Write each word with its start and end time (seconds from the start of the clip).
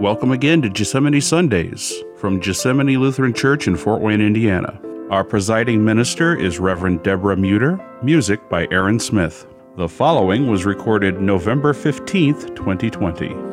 Welcome 0.00 0.30
again 0.30 0.62
to 0.62 0.68
Gethsemane 0.68 1.20
Sundays 1.20 1.92
from 2.14 2.38
Gethsemane 2.38 3.00
Lutheran 3.00 3.34
Church 3.34 3.66
in 3.66 3.76
Fort 3.76 4.00
Wayne, 4.00 4.20
Indiana. 4.20 4.80
Our 5.10 5.24
presiding 5.24 5.84
minister 5.84 6.36
is 6.36 6.60
Reverend 6.60 7.02
Deborah 7.02 7.36
Meuter, 7.36 7.84
music 8.00 8.48
by 8.48 8.68
Aaron 8.70 9.00
Smith. 9.00 9.48
The 9.76 9.88
following 9.88 10.48
was 10.48 10.64
recorded 10.64 11.20
November 11.20 11.74
15th, 11.74 12.54
2020. 12.54 13.47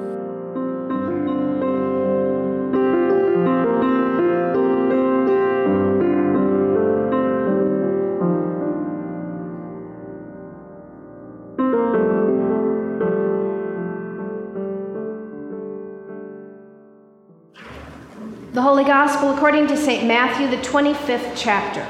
The 18.55 18.61
Holy 18.61 18.85
Gospel 18.85 19.31
according 19.33 19.67
to 19.67 19.75
St. 19.75 20.07
Matthew, 20.07 20.47
the 20.47 20.63
25th 20.63 21.33
chapter. 21.35 21.85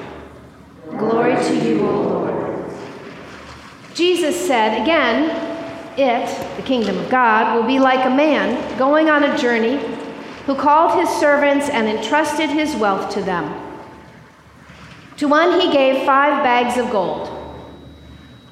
Glory 0.98 1.36
to 1.36 1.56
you, 1.64 1.86
O 1.86 2.02
Lord. 2.02 2.72
Jesus 3.94 4.36
said 4.48 4.82
again, 4.82 5.30
It, 5.96 6.58
the 6.58 6.64
kingdom 6.64 6.98
of 6.98 7.08
God, 7.08 7.56
will 7.56 7.68
be 7.68 7.78
like 7.78 8.04
a 8.04 8.10
man 8.10 8.80
going 8.80 9.12
on 9.12 9.24
a 9.24 9.38
journey 9.38 9.78
who 10.48 10.56
called 10.56 11.00
his 11.00 11.08
servants 11.08 11.70
and 11.70 11.88
entrusted 11.88 12.50
his 12.50 12.76
wealth 12.78 13.14
to 13.14 13.22
them. 13.22 13.54
To 15.18 15.28
one 15.28 15.62
he 15.62 15.72
gave 15.72 16.04
five 16.04 16.44
bags 16.44 16.80
of 16.80 16.90
gold, 16.90 17.30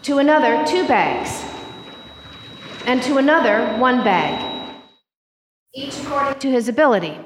to 0.03 0.19
another 0.19 0.63
two 0.67 0.87
bags, 0.87 1.43
and 2.85 3.01
to 3.01 3.17
another 3.17 3.75
one 3.79 4.03
bag, 4.03 4.75
each 5.73 5.97
according 6.03 6.39
to 6.41 6.51
his 6.51 6.67
ability. 6.67 7.17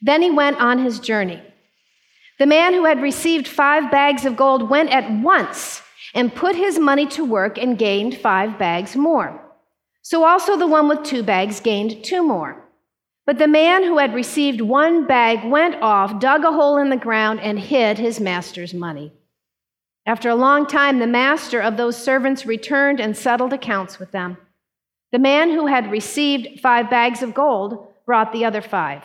Then 0.00 0.22
he 0.22 0.30
went 0.30 0.60
on 0.60 0.78
his 0.78 0.98
journey. 1.00 1.42
The 2.38 2.46
man 2.46 2.74
who 2.74 2.84
had 2.84 3.02
received 3.02 3.46
five 3.46 3.90
bags 3.90 4.24
of 4.24 4.36
gold 4.36 4.68
went 4.68 4.90
at 4.90 5.10
once 5.22 5.82
and 6.14 6.34
put 6.34 6.56
his 6.56 6.78
money 6.78 7.06
to 7.06 7.24
work 7.24 7.58
and 7.58 7.78
gained 7.78 8.16
five 8.16 8.58
bags 8.58 8.96
more. 8.96 9.40
So 10.02 10.24
also 10.24 10.56
the 10.56 10.66
one 10.66 10.88
with 10.88 11.04
two 11.04 11.22
bags 11.22 11.60
gained 11.60 12.04
two 12.04 12.22
more. 12.22 12.62
But 13.24 13.38
the 13.38 13.46
man 13.46 13.84
who 13.84 13.98
had 13.98 14.14
received 14.14 14.60
one 14.60 15.06
bag 15.06 15.48
went 15.48 15.76
off, 15.80 16.18
dug 16.18 16.44
a 16.44 16.52
hole 16.52 16.76
in 16.76 16.90
the 16.90 16.96
ground, 16.96 17.40
and 17.40 17.58
hid 17.58 17.98
his 17.98 18.18
master's 18.18 18.74
money. 18.74 19.12
After 20.04 20.28
a 20.28 20.34
long 20.34 20.66
time, 20.66 20.98
the 20.98 21.06
master 21.06 21.60
of 21.60 21.76
those 21.76 21.96
servants 21.96 22.44
returned 22.44 23.00
and 23.00 23.16
settled 23.16 23.52
accounts 23.52 24.00
with 24.00 24.10
them. 24.10 24.36
The 25.12 25.20
man 25.20 25.50
who 25.50 25.66
had 25.66 25.92
received 25.92 26.60
five 26.60 26.90
bags 26.90 27.22
of 27.22 27.34
gold 27.34 27.86
brought 28.04 28.32
the 28.32 28.44
other 28.44 28.60
five. 28.60 29.04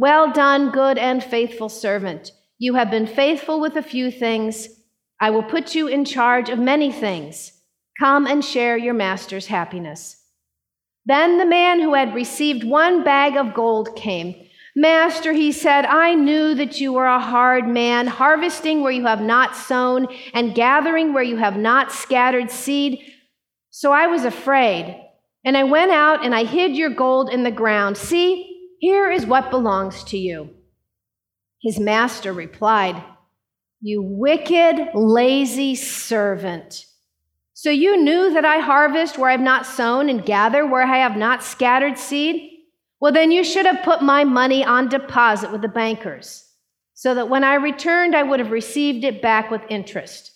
well 0.00 0.32
done, 0.32 0.70
good 0.70 0.96
and 0.96 1.22
faithful 1.22 1.68
servant. 1.68 2.32
You 2.58 2.72
have 2.72 2.90
been 2.90 3.06
faithful 3.06 3.60
with 3.60 3.76
a 3.76 3.82
few 3.82 4.10
things. 4.10 4.66
I 5.20 5.28
will 5.28 5.42
put 5.42 5.74
you 5.74 5.88
in 5.88 6.06
charge 6.06 6.48
of 6.48 6.58
many 6.58 6.90
things. 6.90 7.52
Come 7.98 8.26
and 8.26 8.42
share 8.42 8.78
your 8.78 8.94
master's 8.94 9.48
happiness. 9.48 10.16
Then 11.04 11.36
the 11.36 11.44
man 11.44 11.80
who 11.80 11.92
had 11.92 12.14
received 12.14 12.64
one 12.64 13.04
bag 13.04 13.36
of 13.36 13.52
gold 13.52 13.94
came. 13.94 14.34
Master, 14.74 15.34
he 15.34 15.52
said, 15.52 15.84
I 15.84 16.14
knew 16.14 16.54
that 16.54 16.80
you 16.80 16.94
were 16.94 17.06
a 17.06 17.20
hard 17.20 17.68
man, 17.68 18.06
harvesting 18.06 18.80
where 18.80 18.92
you 18.92 19.04
have 19.04 19.20
not 19.20 19.54
sown 19.54 20.08
and 20.32 20.54
gathering 20.54 21.12
where 21.12 21.22
you 21.22 21.36
have 21.36 21.58
not 21.58 21.92
scattered 21.92 22.50
seed. 22.50 23.00
So 23.68 23.92
I 23.92 24.06
was 24.06 24.24
afraid, 24.24 24.98
and 25.44 25.58
I 25.58 25.64
went 25.64 25.90
out 25.90 26.24
and 26.24 26.34
I 26.34 26.44
hid 26.44 26.74
your 26.74 26.88
gold 26.88 27.28
in 27.28 27.42
the 27.42 27.50
ground. 27.50 27.98
See, 27.98 28.49
here 28.80 29.10
is 29.10 29.26
what 29.26 29.50
belongs 29.50 30.02
to 30.04 30.16
you. 30.16 30.48
His 31.60 31.78
master 31.78 32.32
replied, 32.32 33.04
You 33.82 34.00
wicked, 34.00 34.88
lazy 34.94 35.74
servant. 35.74 36.86
So 37.52 37.68
you 37.68 38.02
knew 38.02 38.32
that 38.32 38.46
I 38.46 38.60
harvest 38.60 39.18
where 39.18 39.28
I 39.28 39.32
have 39.32 39.40
not 39.42 39.66
sown 39.66 40.08
and 40.08 40.24
gather 40.24 40.66
where 40.66 40.82
I 40.82 40.96
have 40.96 41.14
not 41.14 41.44
scattered 41.44 41.98
seed? 41.98 42.50
Well, 43.00 43.12
then 43.12 43.30
you 43.30 43.44
should 43.44 43.66
have 43.66 43.84
put 43.84 44.00
my 44.00 44.24
money 44.24 44.64
on 44.64 44.88
deposit 44.88 45.52
with 45.52 45.60
the 45.60 45.68
bankers, 45.68 46.48
so 46.94 47.14
that 47.14 47.28
when 47.28 47.44
I 47.44 47.56
returned, 47.56 48.16
I 48.16 48.22
would 48.22 48.40
have 48.40 48.50
received 48.50 49.04
it 49.04 49.20
back 49.20 49.50
with 49.50 49.60
interest. 49.68 50.32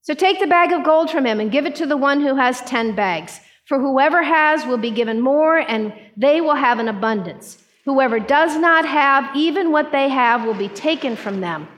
So 0.00 0.14
take 0.14 0.40
the 0.40 0.46
bag 0.46 0.72
of 0.72 0.84
gold 0.84 1.10
from 1.10 1.26
him 1.26 1.38
and 1.38 1.52
give 1.52 1.66
it 1.66 1.74
to 1.76 1.86
the 1.86 1.98
one 1.98 2.22
who 2.22 2.36
has 2.36 2.62
ten 2.62 2.94
bags. 2.94 3.40
For 3.70 3.78
whoever 3.78 4.20
has 4.20 4.66
will 4.66 4.78
be 4.78 4.90
given 4.90 5.20
more, 5.20 5.56
and 5.56 5.92
they 6.16 6.40
will 6.40 6.56
have 6.56 6.80
an 6.80 6.88
abundance. 6.88 7.62
Whoever 7.84 8.18
does 8.18 8.58
not 8.58 8.84
have, 8.84 9.36
even 9.36 9.70
what 9.70 9.92
they 9.92 10.08
have, 10.08 10.44
will 10.44 10.54
be 10.54 10.68
taken 10.68 11.14
from 11.14 11.40
them. 11.40 11.68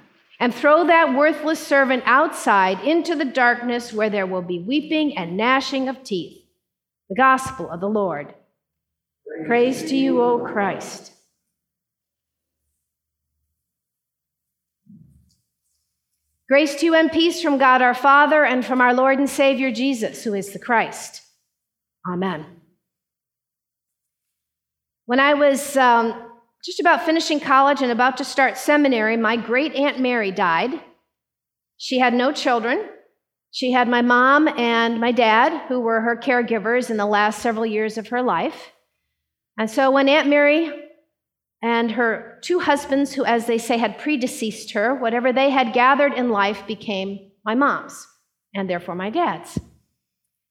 And 0.41 0.55
throw 0.55 0.87
that 0.87 1.15
worthless 1.15 1.59
servant 1.65 2.03
outside 2.07 2.81
into 2.81 3.15
the 3.15 3.27
darkness 3.27 3.93
where 3.93 4.09
there 4.09 4.27
will 4.27 4.41
be 4.41 4.59
weeping 4.59 5.19
and 5.19 5.37
gnashing 5.37 5.91
of 5.91 6.03
teeth. 6.03 6.43
The 7.11 7.15
gospel 7.15 7.71
of 7.71 7.81
the 7.81 7.91
Lord. 7.91 8.35
Praise, 9.47 9.47
Praise 9.81 9.91
to 9.91 9.95
you, 9.95 10.23
O 10.23 10.39
Christ. 10.39 11.13
Grace 16.49 16.75
to 16.77 16.87
you 16.87 16.95
and 16.95 17.13
peace 17.13 17.43
from 17.43 17.59
God 17.59 17.83
our 17.83 17.95
Father 17.95 18.47
and 18.47 18.65
from 18.65 18.81
our 18.81 18.95
Lord 18.95 19.19
and 19.19 19.29
Savior 19.29 19.71
Jesus, 19.71 20.25
who 20.25 20.33
is 20.33 20.55
the 20.55 20.59
Christ. 20.59 21.23
Amen. 22.07 22.47
When 25.07 25.21
I 25.21 25.35
was 25.35 25.77
um, 25.77 26.31
just 26.65 26.81
about 26.81 27.05
finishing 27.05 27.41
college 27.41 27.83
and 27.83 27.93
about 27.93 28.17
to 28.19 28.25
start 28.25 28.57
seminary, 28.57 29.17
my 29.17 29.37
great 29.37 29.75
Aunt 29.75 30.01
Mary 30.01 30.31
died. 30.31 30.81
She 31.77 31.99
had 31.99 32.15
no 32.15 32.33
children. 32.33 32.89
She 33.51 33.73
had 33.73 33.89
my 33.89 34.01
mom 34.01 34.49
and 34.49 35.01
my 35.01 35.13
dad, 35.13 35.67
who 35.69 35.81
were 35.81 36.01
her 36.01 36.17
caregivers 36.17 36.89
in 36.89 36.97
the 36.97 37.07
last 37.07 37.41
several 37.41 37.67
years 37.67 37.99
of 37.99 38.09
her 38.09 38.23
life. 38.23 38.73
And 39.59 39.71
so 39.71 39.91
when 39.91 40.09
Aunt 40.09 40.29
Mary 40.29 40.73
and 41.63 41.91
her 41.93 42.39
two 42.43 42.61
husbands, 42.61 43.13
who, 43.13 43.25
as 43.25 43.47
they 43.47 43.59
say, 43.59 43.77
had 43.77 43.99
predeceased 43.99 44.73
her, 44.73 44.95
whatever 44.95 45.33
they 45.33 45.51
had 45.51 45.75
gathered 45.75 46.15
in 46.15 46.31
life 46.31 46.67
became 46.67 47.31
my 47.45 47.55
mom's, 47.55 48.07
and 48.55 48.71
therefore 48.71 48.95
my 48.95 49.11
dad's. 49.11 49.59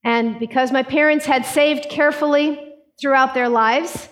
And 0.03 0.39
because 0.39 0.71
my 0.71 0.83
parents 0.83 1.25
had 1.25 1.45
saved 1.45 1.89
carefully 1.89 2.73
throughout 2.99 3.33
their 3.33 3.49
lives, 3.49 4.09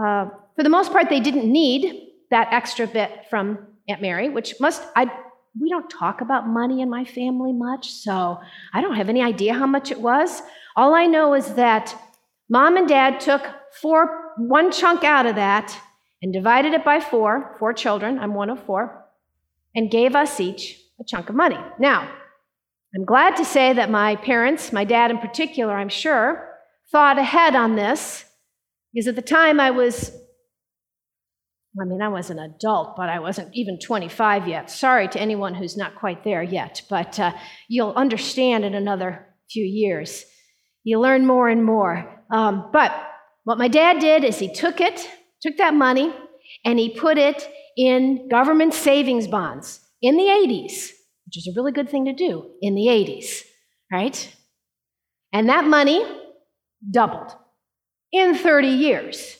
uh, 0.00 0.26
for 0.54 0.62
the 0.62 0.68
most 0.68 0.92
part, 0.92 1.08
they 1.08 1.20
didn't 1.20 1.50
need 1.50 2.10
that 2.30 2.52
extra 2.52 2.86
bit 2.86 3.26
from 3.30 3.58
Aunt 3.88 4.02
Mary, 4.02 4.28
which 4.28 4.54
must, 4.60 4.82
I, 4.94 5.10
we 5.60 5.68
don't 5.68 5.88
talk 5.88 6.20
about 6.20 6.48
money 6.48 6.80
in 6.80 6.90
my 6.90 7.04
family 7.04 7.52
much, 7.52 7.90
so 7.90 8.38
I 8.72 8.80
don't 8.80 8.96
have 8.96 9.08
any 9.08 9.22
idea 9.22 9.54
how 9.54 9.66
much 9.66 9.90
it 9.90 10.00
was. 10.00 10.42
All 10.76 10.94
I 10.94 11.06
know 11.06 11.34
is 11.34 11.54
that 11.54 11.94
mom 12.48 12.76
and 12.76 12.88
dad 12.88 13.20
took 13.20 13.42
four, 13.80 14.32
one 14.38 14.70
chunk 14.72 15.04
out 15.04 15.26
of 15.26 15.36
that 15.36 15.78
and 16.22 16.32
divided 16.32 16.72
it 16.72 16.84
by 16.84 17.00
four, 17.00 17.54
four 17.58 17.72
children, 17.72 18.18
I'm 18.18 18.34
one 18.34 18.50
of 18.50 18.62
four, 18.64 19.04
and 19.74 19.90
gave 19.90 20.14
us 20.16 20.40
each 20.40 20.80
a 21.00 21.04
chunk 21.04 21.28
of 21.28 21.34
money. 21.34 21.58
Now, 21.78 22.10
I'm 22.96 23.04
glad 23.04 23.36
to 23.36 23.44
say 23.44 23.74
that 23.74 23.90
my 23.90 24.16
parents, 24.16 24.72
my 24.72 24.84
dad 24.84 25.10
in 25.10 25.18
particular, 25.18 25.74
I'm 25.74 25.90
sure, 25.90 26.48
thought 26.90 27.18
ahead 27.18 27.54
on 27.54 27.76
this 27.76 28.24
because 28.94 29.06
at 29.06 29.16
the 29.16 29.22
time 29.22 29.60
I 29.60 29.70
was, 29.70 30.12
I 31.78 31.84
mean, 31.84 32.00
I 32.00 32.08
was 32.08 32.30
an 32.30 32.38
adult, 32.38 32.96
but 32.96 33.10
I 33.10 33.18
wasn't 33.18 33.50
even 33.52 33.78
25 33.78 34.48
yet. 34.48 34.70
Sorry 34.70 35.08
to 35.08 35.20
anyone 35.20 35.54
who's 35.54 35.76
not 35.76 35.94
quite 35.96 36.24
there 36.24 36.42
yet, 36.42 36.80
but 36.88 37.20
uh, 37.20 37.32
you'll 37.68 37.92
understand 37.92 38.64
in 38.64 38.74
another 38.74 39.26
few 39.50 39.64
years. 39.64 40.24
You 40.82 40.98
learn 40.98 41.26
more 41.26 41.50
and 41.50 41.66
more. 41.66 42.24
Um, 42.30 42.70
but 42.72 42.92
what 43.44 43.58
my 43.58 43.68
dad 43.68 43.98
did 43.98 44.24
is 44.24 44.38
he 44.38 44.50
took 44.50 44.80
it, 44.80 45.06
took 45.42 45.58
that 45.58 45.74
money, 45.74 46.14
and 46.64 46.78
he 46.78 46.98
put 46.98 47.18
it 47.18 47.46
in 47.76 48.30
government 48.30 48.72
savings 48.72 49.26
bonds 49.26 49.80
in 50.00 50.16
the 50.16 50.22
80s 50.22 50.92
which 51.26 51.36
is 51.36 51.46
a 51.46 51.52
really 51.54 51.72
good 51.72 51.90
thing 51.90 52.06
to 52.06 52.12
do 52.12 52.50
in 52.62 52.74
the 52.74 52.86
80s, 52.86 53.42
right? 53.92 54.34
And 55.32 55.48
that 55.48 55.64
money 55.64 56.04
doubled 56.90 57.34
in 58.12 58.34
30 58.34 58.68
years. 58.68 59.36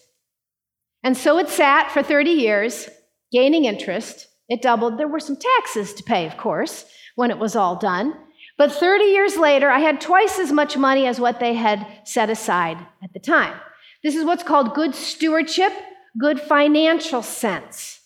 And 1.03 1.17
so 1.17 1.39
it 1.39 1.49
sat 1.49 1.93
for 1.93 2.03
30 2.03 2.31
years, 2.31 2.89
gaining 3.33 3.65
interest. 3.65 4.27
It 4.49 4.63
doubled. 4.63 4.99
There 4.99 5.09
were 5.09 5.21
some 5.21 5.37
taxes 5.37 5.95
to 5.95 6.03
pay, 6.03 6.27
of 6.27 6.37
course, 6.37 6.85
when 7.15 7.31
it 7.31 7.39
was 7.39 7.57
all 7.57 7.77
done. 7.77 8.15
But 8.59 8.73
30 8.73 9.05
years 9.05 9.37
later, 9.37 9.71
I 9.71 9.81
had 9.81 10.01
twice 10.01 10.39
as 10.39 10.51
much 10.51 10.77
money 10.77 11.07
as 11.07 11.21
what 11.21 11.41
they 11.41 11.55
had 11.55 11.87
set 12.05 12.31
aside 12.31 12.79
at 13.03 13.13
the 13.13 13.21
time. 13.21 13.59
This 14.03 14.15
is 14.15 14.25
what's 14.25 14.43
called 14.43 14.75
good 14.75 14.95
stewardship, 14.95 15.73
good 16.19 16.41
financial 16.41 17.23
sense. 17.23 18.01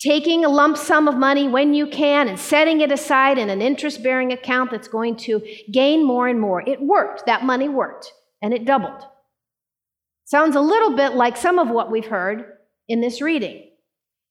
Taking 0.00 0.44
a 0.44 0.48
lump 0.48 0.78
sum 0.78 1.08
of 1.08 1.16
money 1.16 1.46
when 1.46 1.74
you 1.74 1.86
can 1.86 2.26
and 2.26 2.38
setting 2.38 2.80
it 2.80 2.90
aside 2.90 3.36
in 3.36 3.50
an 3.50 3.60
interest 3.60 4.02
bearing 4.02 4.32
account 4.32 4.70
that's 4.70 4.88
going 4.88 5.16
to 5.16 5.42
gain 5.70 6.06
more 6.06 6.26
and 6.26 6.40
more. 6.40 6.62
It 6.66 6.80
worked. 6.80 7.26
That 7.26 7.44
money 7.44 7.68
worked, 7.68 8.10
and 8.40 8.54
it 8.54 8.64
doubled. 8.64 9.02
Sounds 10.24 10.56
a 10.56 10.60
little 10.60 10.96
bit 10.96 11.14
like 11.14 11.36
some 11.36 11.58
of 11.58 11.68
what 11.68 11.90
we've 11.90 12.06
heard 12.06 12.44
in 12.88 13.02
this 13.02 13.20
reading. 13.20 13.68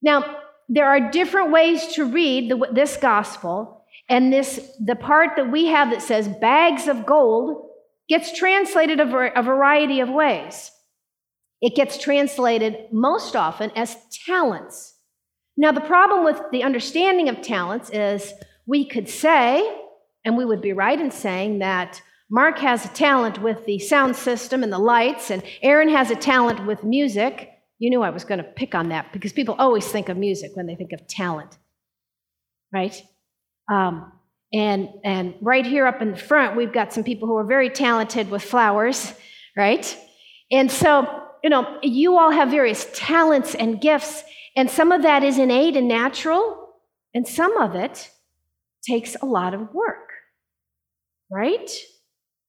Now, 0.01 0.37
there 0.69 0.87
are 0.87 1.11
different 1.11 1.51
ways 1.51 1.85
to 1.93 2.05
read 2.05 2.49
the, 2.49 2.69
this 2.73 2.97
gospel, 2.97 3.85
and 4.07 4.33
this 4.33 4.71
the 4.83 4.95
part 4.95 5.31
that 5.35 5.51
we 5.51 5.67
have 5.67 5.91
that 5.91 6.01
says 6.01 6.27
bags 6.27 6.87
of 6.87 7.05
gold 7.05 7.69
gets 8.07 8.35
translated 8.35 8.99
a, 8.99 9.39
a 9.39 9.43
variety 9.43 9.99
of 9.99 10.09
ways. 10.09 10.71
It 11.61 11.75
gets 11.75 11.97
translated 11.97 12.87
most 12.91 13.35
often 13.35 13.71
as 13.75 13.95
talents. 14.25 14.95
Now, 15.59 15.73
the 15.73 15.81
problem 15.81 16.23
with 16.23 16.41
the 16.53 16.63
understanding 16.63 17.27
of 17.27 17.41
talents 17.41 17.89
is 17.89 18.33
we 18.65 18.85
could 18.85 19.09
say, 19.09 19.69
and 20.23 20.37
we 20.37 20.45
would 20.45 20.61
be 20.61 20.71
right 20.71 20.97
in 20.97 21.11
saying 21.11 21.59
that 21.59 22.01
Mark 22.31 22.59
has 22.59 22.85
a 22.85 22.87
talent 22.87 23.41
with 23.41 23.65
the 23.65 23.77
sound 23.77 24.15
system 24.15 24.63
and 24.63 24.71
the 24.71 24.79
lights, 24.79 25.29
and 25.29 25.43
Aaron 25.61 25.89
has 25.89 26.11
a 26.11 26.15
talent 26.15 26.65
with 26.65 26.85
music. 26.85 27.49
You 27.77 27.89
knew 27.89 28.01
I 28.03 28.09
was 28.09 28.23
going 28.23 28.37
to 28.37 28.45
pick 28.45 28.73
on 28.73 28.87
that 28.89 29.11
because 29.11 29.33
people 29.33 29.55
always 29.59 29.85
think 29.85 30.07
of 30.07 30.15
music 30.15 30.51
when 30.53 30.65
they 30.65 30.75
think 30.75 30.93
of 30.93 31.05
talent, 31.07 31.57
right? 32.71 32.95
Um, 33.69 34.13
and, 34.53 34.87
and 35.03 35.33
right 35.41 35.65
here 35.65 35.85
up 35.85 36.01
in 36.01 36.11
the 36.11 36.17
front, 36.17 36.55
we've 36.55 36.71
got 36.71 36.93
some 36.93 37.03
people 37.03 37.27
who 37.27 37.35
are 37.35 37.43
very 37.45 37.69
talented 37.69 38.31
with 38.31 38.43
flowers, 38.43 39.13
right? 39.57 39.97
And 40.51 40.71
so, 40.71 41.21
you 41.43 41.49
know, 41.49 41.79
you 41.83 42.17
all 42.17 42.31
have 42.31 42.49
various 42.49 42.87
talents 42.93 43.55
and 43.55 43.81
gifts, 43.81 44.23
and 44.59 44.69
some 44.69 44.91
of 44.91 45.03
that 45.03 45.23
is 45.23 45.37
innate 45.37 45.77
and 45.77 45.87
natural, 45.87 46.73
and 47.13 47.25
some 47.25 47.55
of 47.55 47.75
it 47.75 48.11
takes 48.85 49.15
a 49.15 49.25
lot 49.25 49.53
of 49.53 49.73
work, 49.73 50.09
right? 51.31 51.71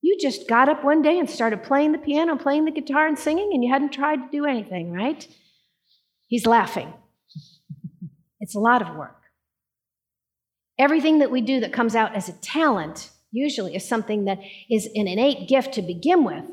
You 0.02 0.18
just 0.18 0.48
got 0.48 0.68
up 0.68 0.82
one 0.82 1.02
day 1.02 1.20
and 1.20 1.30
started 1.30 1.62
playing 1.62 1.92
the 1.92 1.98
piano, 1.98 2.34
playing 2.34 2.64
the 2.64 2.72
guitar, 2.72 3.06
and 3.06 3.16
singing, 3.16 3.52
and 3.54 3.62
you 3.62 3.72
hadn't 3.72 3.92
tried 3.92 4.16
to 4.16 4.28
do 4.32 4.44
anything, 4.44 4.90
right? 4.90 5.24
He's 6.26 6.46
laughing. 6.46 6.92
It's 8.42 8.56
a 8.56 8.58
lot 8.58 8.82
of 8.82 8.96
work. 8.96 9.20
Everything 10.78 11.20
that 11.20 11.30
we 11.30 11.42
do 11.42 11.60
that 11.60 11.74
comes 11.74 11.94
out 11.94 12.16
as 12.16 12.28
a 12.28 12.40
talent 12.40 13.10
usually 13.30 13.76
is 13.76 13.86
something 13.86 14.24
that 14.24 14.40
is 14.68 14.86
an 14.96 15.06
innate 15.06 15.46
gift 15.46 15.74
to 15.74 15.82
begin 15.82 16.24
with, 16.24 16.44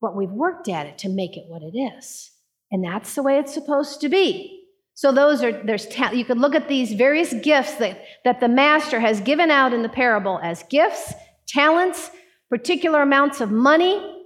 but 0.00 0.16
we've 0.16 0.30
worked 0.30 0.68
at 0.68 0.86
it 0.86 0.96
to 0.98 1.10
make 1.10 1.36
it 1.36 1.44
what 1.48 1.62
it 1.62 1.76
is. 1.76 2.30
And 2.70 2.84
that's 2.84 3.14
the 3.16 3.22
way 3.22 3.38
it's 3.38 3.52
supposed 3.52 4.00
to 4.00 4.08
be. 4.08 4.57
So 4.98 5.12
those 5.12 5.44
are 5.44 5.52
there's 5.52 5.86
ta- 5.86 6.10
you 6.10 6.24
could 6.24 6.38
look 6.38 6.56
at 6.56 6.66
these 6.66 6.92
various 6.92 7.32
gifts 7.32 7.76
that, 7.76 8.02
that 8.24 8.40
the 8.40 8.48
master 8.48 8.98
has 8.98 9.20
given 9.20 9.48
out 9.48 9.72
in 9.72 9.82
the 9.82 9.88
parable 9.88 10.40
as 10.42 10.64
gifts, 10.64 11.14
talents, 11.46 12.10
particular 12.50 13.02
amounts 13.02 13.40
of 13.40 13.52
money. 13.52 14.24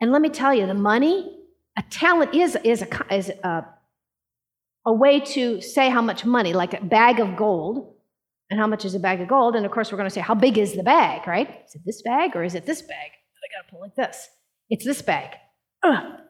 And 0.00 0.10
let 0.10 0.20
me 0.20 0.28
tell 0.28 0.52
you, 0.52 0.66
the 0.66 0.74
money, 0.74 1.38
a 1.76 1.84
talent 1.88 2.34
is, 2.34 2.58
is, 2.64 2.82
a, 2.82 3.14
is 3.14 3.30
a, 3.44 3.64
a 4.84 4.92
way 4.92 5.20
to 5.20 5.60
say 5.60 5.88
how 5.88 6.02
much 6.02 6.24
money, 6.24 6.52
like 6.52 6.74
a 6.74 6.84
bag 6.84 7.20
of 7.20 7.36
gold. 7.36 7.94
And 8.50 8.58
how 8.58 8.66
much 8.66 8.84
is 8.84 8.96
a 8.96 8.98
bag 8.98 9.20
of 9.20 9.28
gold? 9.28 9.54
And 9.54 9.64
of 9.64 9.70
course, 9.70 9.92
we're 9.92 9.98
going 9.98 10.10
to 10.10 10.14
say, 10.14 10.20
how 10.20 10.34
big 10.34 10.58
is 10.58 10.74
the 10.74 10.82
bag, 10.82 11.28
right? 11.28 11.48
Is 11.64 11.76
it 11.76 11.82
this 11.86 12.02
bag 12.02 12.34
or 12.34 12.42
is 12.42 12.56
it 12.56 12.66
this 12.66 12.82
bag? 12.82 13.12
I 13.12 13.56
got 13.56 13.68
to 13.68 13.70
pull 13.70 13.82
like 13.82 13.94
this. 13.94 14.28
It's 14.68 14.84
this 14.84 15.00
bag. 15.00 15.36
Ugh. 15.84 16.14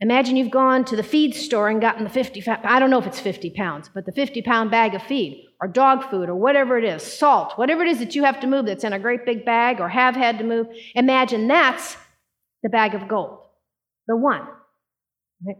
Imagine 0.00 0.36
you've 0.36 0.50
gone 0.50 0.84
to 0.84 0.96
the 0.96 1.02
feed 1.02 1.34
store 1.34 1.70
and 1.70 1.80
gotten 1.80 2.04
the 2.04 2.10
50, 2.10 2.46
I 2.46 2.78
don't 2.78 2.90
know 2.90 2.98
if 2.98 3.06
it's 3.06 3.20
50 3.20 3.50
pounds, 3.50 3.88
but 3.94 4.04
the 4.04 4.12
50 4.12 4.42
pound 4.42 4.70
bag 4.70 4.94
of 4.94 5.02
feed 5.02 5.46
or 5.58 5.68
dog 5.68 6.10
food 6.10 6.28
or 6.28 6.34
whatever 6.34 6.76
it 6.76 6.84
is, 6.84 7.02
salt, 7.02 7.54
whatever 7.56 7.82
it 7.82 7.88
is 7.88 7.98
that 8.00 8.14
you 8.14 8.24
have 8.24 8.38
to 8.40 8.46
move 8.46 8.66
that's 8.66 8.84
in 8.84 8.92
a 8.92 8.98
great 8.98 9.24
big 9.24 9.46
bag 9.46 9.80
or 9.80 9.88
have 9.88 10.14
had 10.14 10.36
to 10.38 10.44
move. 10.44 10.66
Imagine 10.94 11.48
that's 11.48 11.96
the 12.62 12.68
bag 12.68 12.94
of 12.94 13.08
gold, 13.08 13.38
the 14.06 14.16
one. 14.16 14.42
Right? 15.46 15.56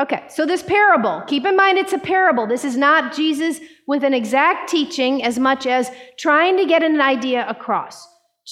Okay, 0.00 0.24
so 0.28 0.46
this 0.46 0.62
parable, 0.62 1.22
keep 1.26 1.44
in 1.44 1.56
mind 1.56 1.78
it's 1.78 1.92
a 1.92 1.98
parable. 1.98 2.46
This 2.46 2.64
is 2.64 2.76
not 2.76 3.12
Jesus 3.12 3.58
with 3.88 4.04
an 4.04 4.14
exact 4.14 4.70
teaching 4.70 5.24
as 5.24 5.36
much 5.36 5.66
as 5.66 5.90
trying 6.16 6.56
to 6.58 6.64
get 6.64 6.84
an 6.84 7.00
idea 7.00 7.44
across 7.48 8.06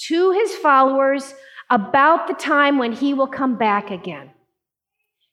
to 0.09 0.33
his 0.33 0.53
followers 0.57 1.33
about 1.71 2.27
the 2.27 2.35
time 2.35 2.77
when 2.77 2.93
he 2.93 3.15
will 3.15 3.29
come 3.29 3.57
back 3.57 3.93
again 3.93 4.31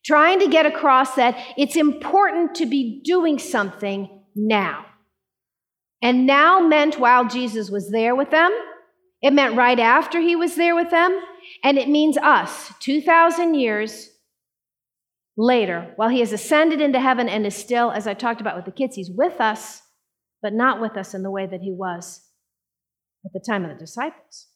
trying 0.06 0.40
to 0.40 0.48
get 0.48 0.66
across 0.66 1.16
that 1.16 1.38
it's 1.58 1.76
important 1.76 2.56
to 2.56 2.66
be 2.66 3.02
doing 3.04 3.40
something 3.40 4.24
now. 4.36 4.86
And 6.02 6.28
now 6.28 6.60
meant 6.60 7.00
while 7.00 7.28
Jesus 7.28 7.70
was 7.70 7.90
there 7.90 8.16
with 8.16 8.30
them, 8.30 8.52
it 9.22 9.34
meant 9.34 9.56
right 9.56 9.80
after 9.80 10.20
he 10.20 10.36
was 10.36 10.56
there 10.56 10.76
with 10.76 10.92
them, 10.92 11.20
and 11.64 11.78
it 11.78 11.90
means 11.90 12.18
us, 12.18 12.72
2,000 12.80 13.56
years 13.56 14.10
later, 15.38 15.94
while 15.96 16.10
he 16.10 16.20
has 16.20 16.32
ascended 16.32 16.80
into 16.80 17.00
heaven 17.00 17.28
and 17.28 17.46
is 17.46 17.56
still, 17.56 17.92
as 17.92 18.06
I 18.06 18.14
talked 18.14 18.42
about 18.42 18.56
with 18.56 18.66
the 18.66 18.72
kids, 18.72 18.96
he's 18.96 19.10
with 19.10 19.42
us, 19.42 19.82
but 20.42 20.54
not 20.54 20.80
with 20.80 20.96
us 20.96 21.14
in 21.14 21.24
the 21.24 21.32
way 21.32 21.48
that 21.48 21.62
he 21.62 21.72
was 21.72 22.22
at 23.26 23.34
the 23.34 23.40
time 23.40 23.64
of 23.64 23.72
the 23.72 23.80
disciples. 23.80 24.48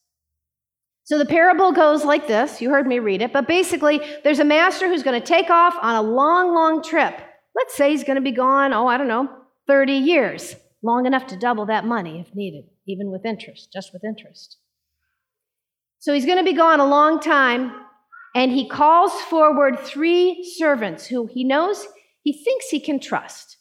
So 1.10 1.18
the 1.18 1.26
parable 1.26 1.72
goes 1.72 2.04
like 2.04 2.28
this. 2.28 2.60
You 2.60 2.70
heard 2.70 2.86
me 2.86 3.00
read 3.00 3.20
it, 3.20 3.32
but 3.32 3.48
basically, 3.48 4.00
there's 4.22 4.38
a 4.38 4.44
master 4.44 4.86
who's 4.86 5.02
going 5.02 5.20
to 5.20 5.26
take 5.26 5.50
off 5.50 5.74
on 5.82 5.96
a 5.96 6.02
long, 6.02 6.54
long 6.54 6.84
trip. 6.84 7.20
Let's 7.52 7.74
say 7.74 7.90
he's 7.90 8.04
going 8.04 8.14
to 8.14 8.22
be 8.22 8.30
gone, 8.30 8.72
oh, 8.72 8.86
I 8.86 8.96
don't 8.96 9.08
know, 9.08 9.28
30 9.66 9.92
years, 9.92 10.54
long 10.84 11.06
enough 11.06 11.26
to 11.26 11.36
double 11.36 11.66
that 11.66 11.84
money 11.84 12.20
if 12.20 12.32
needed, 12.32 12.66
even 12.86 13.10
with 13.10 13.26
interest, 13.26 13.72
just 13.72 13.92
with 13.92 14.04
interest. 14.04 14.58
So 15.98 16.14
he's 16.14 16.26
going 16.26 16.38
to 16.38 16.44
be 16.44 16.56
gone 16.56 16.78
a 16.78 16.86
long 16.86 17.18
time, 17.18 17.72
and 18.36 18.52
he 18.52 18.68
calls 18.68 19.10
forward 19.22 19.80
three 19.80 20.48
servants 20.58 21.06
who 21.06 21.26
he 21.26 21.42
knows 21.42 21.88
he 22.22 22.32
thinks 22.32 22.68
he 22.68 22.78
can 22.78 23.00
trust. 23.00 23.56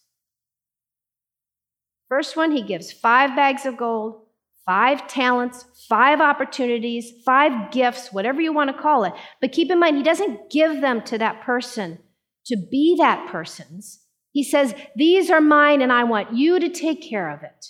First 2.10 2.38
one, 2.38 2.52
he 2.52 2.62
gives 2.62 2.92
five 2.92 3.36
bags 3.36 3.66
of 3.66 3.76
gold 3.76 4.28
five 4.70 5.08
talents, 5.08 5.66
five 5.90 6.22
opportunities, 6.22 7.12
five 7.26 7.72
gifts, 7.72 8.14
whatever 8.14 8.40
you 8.40 8.54
want 8.54 8.70
to 8.70 8.80
call 8.80 9.04
it. 9.04 9.14
But 9.42 9.52
keep 9.52 9.72
in 9.72 9.80
mind, 9.80 9.98
he 9.98 10.04
doesn't 10.04 10.52
give 10.52 10.80
them 10.80 11.02
to 11.06 11.18
that 11.18 11.42
person 11.42 11.98
to 12.46 12.56
be 12.70 12.96
that 13.00 13.28
person's. 13.32 14.06
He 14.32 14.44
says, 14.44 14.76
These 14.96 15.32
are 15.32 15.42
mine, 15.42 15.82
and 15.82 15.92
I 15.92 16.04
want 16.04 16.36
you 16.36 16.60
to 16.60 16.70
take 16.70 17.02
care 17.02 17.32
of 17.32 17.42
it. 17.42 17.66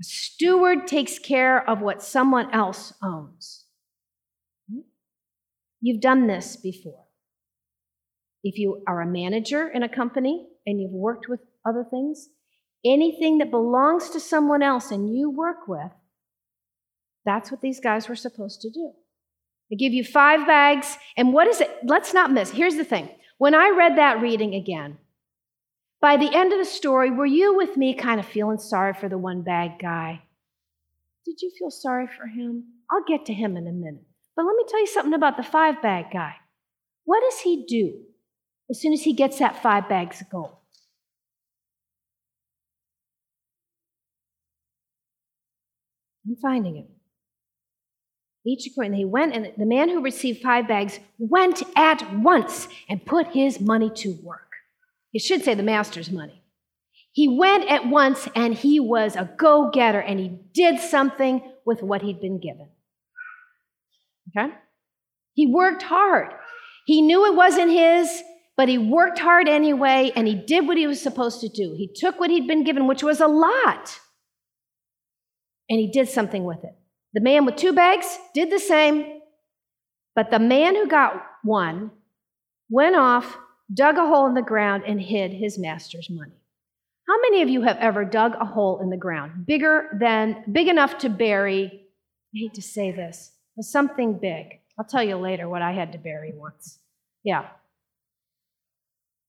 A 0.00 0.02
steward 0.02 0.88
takes 0.88 1.20
care 1.20 1.70
of 1.70 1.80
what 1.80 2.02
someone 2.02 2.52
else 2.52 2.92
owns. 3.00 3.66
You've 5.80 6.00
done 6.00 6.26
this 6.26 6.56
before. 6.56 7.04
If 8.42 8.58
you 8.58 8.82
are 8.88 9.00
a 9.00 9.06
manager 9.06 9.68
in 9.68 9.84
a 9.84 9.88
company 9.88 10.48
and 10.66 10.80
you've 10.80 10.90
worked 10.90 11.28
with 11.28 11.38
other 11.64 11.86
things, 11.88 12.28
anything 12.84 13.38
that 13.38 13.50
belongs 13.50 14.10
to 14.10 14.20
someone 14.20 14.62
else 14.62 14.90
and 14.90 15.14
you 15.14 15.30
work 15.30 15.68
with, 15.68 15.90
that's 17.24 17.50
what 17.50 17.60
these 17.60 17.80
guys 17.80 18.08
were 18.08 18.16
supposed 18.16 18.60
to 18.62 18.70
do. 18.70 18.92
They 19.70 19.76
give 19.76 19.92
you 19.92 20.04
five 20.04 20.46
bags, 20.46 20.98
and 21.16 21.32
what 21.32 21.46
is 21.46 21.60
it? 21.60 21.70
Let's 21.84 22.12
not 22.12 22.32
miss. 22.32 22.50
Here's 22.50 22.76
the 22.76 22.84
thing. 22.84 23.08
When 23.38 23.54
I 23.54 23.70
read 23.76 23.96
that 23.96 24.20
reading 24.20 24.54
again, 24.54 24.98
by 26.00 26.16
the 26.16 26.34
end 26.34 26.52
of 26.52 26.58
the 26.58 26.64
story, 26.64 27.10
were 27.10 27.26
you 27.26 27.56
with 27.56 27.76
me 27.76 27.94
kind 27.94 28.18
of 28.18 28.26
feeling 28.26 28.58
sorry 28.58 28.92
for 28.92 29.08
the 29.08 29.18
one 29.18 29.42
bag 29.42 29.78
guy? 29.80 30.22
Did 31.24 31.40
you 31.40 31.52
feel 31.56 31.70
sorry 31.70 32.08
for 32.08 32.26
him? 32.26 32.64
I'll 32.90 33.04
get 33.06 33.26
to 33.26 33.32
him 33.32 33.56
in 33.56 33.68
a 33.68 33.72
minute. 33.72 34.04
But 34.34 34.44
let 34.44 34.56
me 34.56 34.64
tell 34.68 34.80
you 34.80 34.86
something 34.86 35.14
about 35.14 35.36
the 35.36 35.42
five 35.42 35.80
bag 35.80 36.06
guy. 36.12 36.34
What 37.04 37.22
does 37.22 37.40
he 37.40 37.64
do 37.66 38.00
as 38.70 38.80
soon 38.80 38.92
as 38.92 39.02
he 39.02 39.12
gets 39.12 39.38
that 39.38 39.62
five 39.62 39.88
bags 39.88 40.20
of 40.20 40.28
gold? 40.28 40.56
I'm 46.26 46.36
finding 46.36 46.76
him. 46.76 46.86
Each 48.44 48.66
according, 48.66 48.94
he 48.94 49.04
went, 49.04 49.34
and 49.34 49.52
the 49.56 49.66
man 49.66 49.88
who 49.88 50.02
received 50.02 50.42
five 50.42 50.66
bags 50.66 50.98
went 51.18 51.62
at 51.76 52.18
once 52.18 52.68
and 52.88 53.04
put 53.04 53.28
his 53.28 53.60
money 53.60 53.90
to 53.96 54.18
work. 54.22 54.50
It 55.12 55.20
should 55.20 55.44
say 55.44 55.54
the 55.54 55.62
master's 55.62 56.10
money. 56.10 56.42
He 57.12 57.28
went 57.28 57.70
at 57.70 57.86
once 57.86 58.26
and 58.34 58.54
he 58.54 58.80
was 58.80 59.16
a 59.16 59.30
go 59.36 59.70
getter 59.70 60.00
and 60.00 60.18
he 60.18 60.38
did 60.54 60.80
something 60.80 61.42
with 61.66 61.82
what 61.82 62.02
he'd 62.02 62.20
been 62.20 62.40
given. 62.40 62.68
Okay? 64.34 64.52
He 65.34 65.46
worked 65.46 65.82
hard. 65.82 66.32
He 66.86 67.02
knew 67.02 67.26
it 67.26 67.36
wasn't 67.36 67.70
his, 67.70 68.22
but 68.56 68.68
he 68.68 68.78
worked 68.78 69.18
hard 69.18 69.48
anyway, 69.48 70.12
and 70.14 70.26
he 70.26 70.34
did 70.34 70.66
what 70.66 70.76
he 70.76 70.86
was 70.86 71.00
supposed 71.00 71.40
to 71.40 71.48
do. 71.48 71.74
He 71.76 71.90
took 71.94 72.18
what 72.18 72.30
he'd 72.30 72.46
been 72.46 72.64
given, 72.64 72.86
which 72.86 73.02
was 73.02 73.20
a 73.20 73.28
lot, 73.28 73.98
and 75.72 75.80
he 75.80 75.86
did 75.86 76.06
something 76.06 76.44
with 76.44 76.62
it. 76.64 76.76
The 77.14 77.22
man 77.22 77.46
with 77.46 77.56
two 77.56 77.72
bags 77.72 78.18
did 78.34 78.50
the 78.50 78.58
same, 78.58 79.22
but 80.14 80.30
the 80.30 80.38
man 80.38 80.76
who 80.76 80.86
got 80.86 81.14
one 81.42 81.90
went 82.68 82.94
off, 82.94 83.38
dug 83.72 83.96
a 83.96 84.06
hole 84.06 84.26
in 84.26 84.34
the 84.34 84.42
ground, 84.42 84.82
and 84.86 85.00
hid 85.00 85.32
his 85.32 85.58
master's 85.58 86.10
money. 86.10 86.36
How 87.08 87.18
many 87.22 87.40
of 87.40 87.48
you 87.48 87.62
have 87.62 87.78
ever 87.78 88.04
dug 88.04 88.34
a 88.38 88.44
hole 88.44 88.80
in 88.82 88.90
the 88.90 88.98
ground, 88.98 89.46
bigger 89.46 89.96
than, 89.98 90.44
big 90.52 90.68
enough 90.68 90.98
to 90.98 91.08
bury, 91.08 91.86
I 92.34 92.38
hate 92.38 92.54
to 92.54 92.62
say 92.62 92.92
this, 92.92 93.32
but 93.56 93.64
something 93.64 94.18
big? 94.18 94.60
I'll 94.78 94.84
tell 94.84 95.02
you 95.02 95.16
later 95.16 95.48
what 95.48 95.62
I 95.62 95.72
had 95.72 95.92
to 95.92 95.98
bury 95.98 96.34
once. 96.36 96.80
Yeah. 97.24 97.46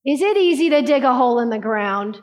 Is 0.06 0.22
it 0.22 0.36
easy 0.36 0.70
to 0.72 0.82
dig 0.82 1.06
a 1.06 1.14
hole 1.14 1.40
in 1.40 1.50
the 1.50 1.58
ground? 1.58 2.22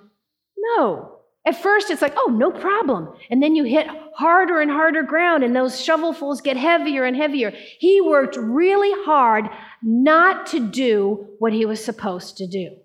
No. 0.59 1.20
At 1.47 1.61
first, 1.61 1.91
it's 1.91 2.03
like, 2.03 2.15
oh, 2.19 2.31
no 2.31 2.51
problem. 2.51 3.09
And 3.31 3.43
then 3.43 3.57
you 3.57 3.65
hit 3.65 3.87
harder 4.15 4.61
and 4.61 4.71
harder 4.71 5.03
ground, 5.03 5.43
and 5.43 5.57
those 5.57 5.85
shovelfuls 5.85 6.43
get 6.43 6.59
heavier 6.59 7.05
and 7.05 7.17
heavier. 7.17 7.53
He 7.79 8.01
worked 8.03 8.37
really 8.37 8.93
hard 9.05 9.47
not 9.83 10.47
to 10.49 10.61
do 10.61 11.29
what 11.39 11.55
he 11.55 11.65
was 11.65 11.83
supposed 11.83 12.37
to 12.37 12.47
do. 12.47 12.77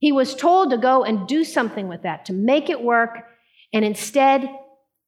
He 0.00 0.12
was 0.12 0.34
told 0.34 0.70
to 0.70 0.76
go 0.76 1.02
and 1.02 1.26
do 1.26 1.44
something 1.44 1.88
with 1.88 2.02
that, 2.02 2.26
to 2.26 2.34
make 2.34 2.68
it 2.68 2.82
work, 2.82 3.24
and 3.72 3.84
instead, 3.84 4.50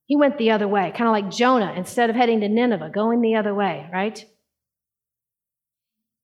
he 0.06 0.16
went 0.16 0.38
the 0.38 0.50
other 0.50 0.68
way, 0.68 0.90
kind 0.96 1.06
of 1.06 1.12
like 1.12 1.30
Jonah, 1.30 1.74
instead 1.76 2.08
of 2.08 2.16
heading 2.16 2.40
to 2.40 2.48
Nineveh, 2.48 2.90
going 2.94 3.20
the 3.20 3.36
other 3.36 3.54
way, 3.54 3.88
right? 3.92 4.24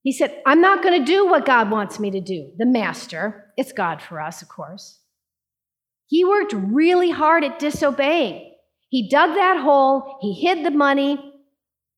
He 0.02 0.12
said, 0.12 0.40
I'm 0.46 0.62
not 0.62 0.82
going 0.82 0.98
to 0.98 1.04
do 1.04 1.26
what 1.26 1.44
God 1.44 1.70
wants 1.70 2.00
me 2.00 2.10
to 2.12 2.20
do. 2.20 2.52
The 2.56 2.64
master, 2.64 3.52
it's 3.58 3.72
God 3.72 4.00
for 4.00 4.20
us, 4.20 4.40
of 4.40 4.48
course. 4.48 5.00
He 6.10 6.24
worked 6.24 6.52
really 6.52 7.10
hard 7.10 7.44
at 7.44 7.60
disobeying. 7.60 8.52
He 8.88 9.08
dug 9.08 9.36
that 9.36 9.62
hole, 9.62 10.18
he 10.20 10.34
hid 10.34 10.64
the 10.64 10.72
money. 10.72 11.32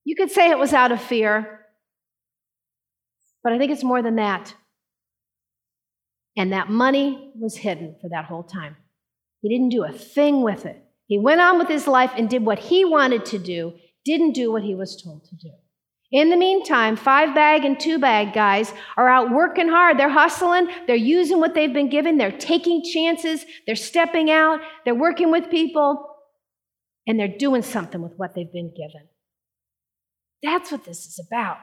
You 0.05 0.15
could 0.15 0.29
say 0.29 0.51
it 0.51 0.59
was 0.59 0.71
out 0.71 0.91
of 0.91 1.01
fear, 1.01 1.61
but 3.43 3.53
I 3.53 3.57
think 3.57 3.71
it's 3.71 3.83
more 3.83 4.03
than 4.03 4.17
that. 4.17 4.53
And 6.37 6.53
that 6.53 6.69
money 6.69 7.31
was 7.35 7.57
hidden 7.57 7.95
for 7.99 8.09
that 8.09 8.25
whole 8.25 8.43
time. 8.43 8.77
He 9.41 9.49
didn't 9.49 9.69
do 9.69 9.83
a 9.83 9.91
thing 9.91 10.43
with 10.43 10.67
it. 10.67 10.77
He 11.07 11.17
went 11.17 11.41
on 11.41 11.57
with 11.57 11.67
his 11.67 11.87
life 11.87 12.11
and 12.15 12.29
did 12.29 12.45
what 12.45 12.59
he 12.59 12.85
wanted 12.85 13.25
to 13.25 13.39
do, 13.39 13.73
didn't 14.05 14.33
do 14.33 14.51
what 14.51 14.61
he 14.61 14.75
was 14.75 15.01
told 15.01 15.25
to 15.25 15.35
do. 15.35 15.51
In 16.13 16.29
the 16.29 16.37
meantime, 16.37 16.95
five 16.95 17.33
bag 17.33 17.65
and 17.65 17.79
two 17.79 17.97
bag 17.97 18.33
guys 18.33 18.71
are 18.97 19.09
out 19.09 19.31
working 19.31 19.67
hard. 19.67 19.97
They're 19.97 20.09
hustling. 20.09 20.67
They're 20.85 20.95
using 20.95 21.39
what 21.39 21.55
they've 21.55 21.73
been 21.73 21.89
given. 21.89 22.19
They're 22.19 22.31
taking 22.31 22.83
chances. 22.83 23.43
They're 23.65 23.75
stepping 23.75 24.29
out. 24.29 24.59
They're 24.85 24.93
working 24.93 25.31
with 25.31 25.49
people. 25.49 26.07
And 27.07 27.19
they're 27.19 27.27
doing 27.27 27.63
something 27.63 27.99
with 27.99 28.13
what 28.15 28.35
they've 28.35 28.53
been 28.53 28.69
given. 28.69 29.07
That's 30.43 30.71
what 30.71 30.85
this 30.85 30.99
is 30.99 31.19
about. 31.27 31.57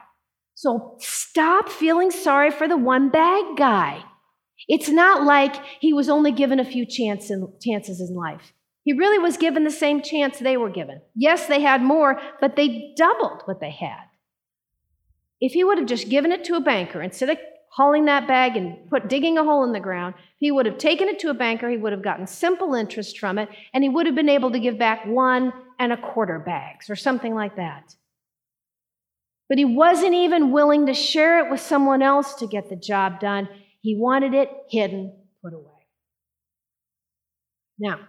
So 0.53 0.97
stop 0.99 1.69
feeling 1.69 2.11
sorry 2.11 2.51
for 2.51 2.67
the 2.67 2.77
one 2.77 3.09
bag 3.09 3.55
guy. 3.55 4.03
It's 4.67 4.89
not 4.89 5.23
like 5.23 5.55
he 5.79 5.93
was 5.93 6.09
only 6.09 6.33
given 6.33 6.59
a 6.59 6.65
few 6.65 6.85
chances 6.85 7.31
in 7.31 8.15
life. 8.15 8.53
He 8.83 8.91
really 8.91 9.17
was 9.17 9.37
given 9.37 9.63
the 9.63 9.71
same 9.71 10.01
chance 10.01 10.39
they 10.39 10.57
were 10.57 10.69
given. 10.69 11.01
Yes, 11.15 11.47
they 11.47 11.61
had 11.61 11.81
more, 11.81 12.19
but 12.41 12.57
they 12.57 12.93
doubled 12.97 13.43
what 13.45 13.61
they 13.61 13.71
had. 13.71 14.10
If 15.41 15.53
he 15.53 15.63
would 15.63 15.79
have 15.79 15.87
just 15.87 16.09
given 16.09 16.31
it 16.31 16.45
to 16.45 16.55
a 16.55 16.61
banker 16.61 17.01
instead 17.01 17.29
of 17.29 17.37
hauling 17.71 18.05
that 18.05 18.27
bag 18.27 18.55
and 18.55 18.89
put 18.89 19.09
digging 19.09 19.37
a 19.37 19.43
hole 19.43 19.63
in 19.63 19.71
the 19.71 19.79
ground, 19.79 20.13
he 20.37 20.51
would 20.51 20.65
have 20.65 20.77
taken 20.77 21.07
it 21.07 21.19
to 21.19 21.29
a 21.29 21.33
banker, 21.33 21.69
he 21.69 21.77
would 21.77 21.93
have 21.93 22.03
gotten 22.03 22.27
simple 22.27 22.75
interest 22.75 23.17
from 23.17 23.39
it, 23.39 23.49
and 23.73 23.83
he 23.83 23.89
would 23.89 24.05
have 24.05 24.15
been 24.15 24.29
able 24.29 24.51
to 24.51 24.59
give 24.59 24.77
back 24.77 25.05
one 25.05 25.51
and 25.79 25.91
a 25.91 25.97
quarter 25.97 26.37
bags 26.37 26.89
or 26.89 26.95
something 26.95 27.33
like 27.33 27.55
that. 27.55 27.95
But 29.49 29.57
he 29.57 29.65
wasn't 29.65 30.13
even 30.13 30.51
willing 30.51 30.85
to 30.85 30.93
share 30.93 31.45
it 31.45 31.51
with 31.51 31.59
someone 31.59 32.01
else 32.01 32.35
to 32.35 32.47
get 32.47 32.69
the 32.69 32.75
job 32.75 33.19
done. 33.19 33.49
He 33.81 33.97
wanted 33.97 34.33
it 34.33 34.49
hidden, 34.69 35.13
put 35.43 35.53
away. 35.53 35.65
Now, 37.79 37.99